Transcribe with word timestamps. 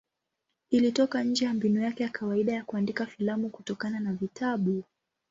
Ilitoka 0.69 1.23
nje 1.23 1.45
ya 1.45 1.53
mbinu 1.53 1.81
yake 1.81 2.03
ya 2.03 2.09
kawaida 2.09 2.53
ya 2.53 2.63
kuandika 2.63 3.05
filamu 3.05 3.49
kutokana 3.49 3.99
na 3.99 4.13
vitabu. 4.13 4.83